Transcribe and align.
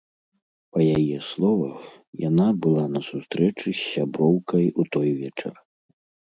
Па 0.77 0.85
яе 0.97 1.17
словах, 1.31 1.83
яна 2.29 2.47
была 2.67 2.85
на 2.95 3.01
сустрэчы 3.11 3.67
з 3.73 3.77
сяброўкай 3.93 4.65
у 4.79 4.83
той 4.97 5.09
вечар. 5.23 5.55